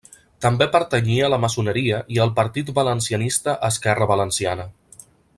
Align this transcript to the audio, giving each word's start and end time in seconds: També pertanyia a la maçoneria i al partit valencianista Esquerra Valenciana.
També 0.43 0.65
pertanyia 0.75 1.25
a 1.27 1.29
la 1.33 1.37
maçoneria 1.43 1.99
i 2.15 2.19
al 2.25 2.33
partit 2.39 2.71
valencianista 2.79 3.55
Esquerra 3.69 4.09
Valenciana. 4.13 4.67